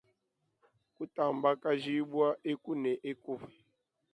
[0.95, 3.33] Kutambakashibua eku ne eku.